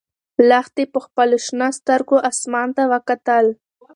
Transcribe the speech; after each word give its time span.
لښتې 0.49 0.83
په 0.93 0.99
خپلو 1.05 1.35
شنه 1.45 1.67
سترګو 1.79 2.17
اسمان 2.29 2.67
ته 2.77 2.83
وکتل. 2.93 3.45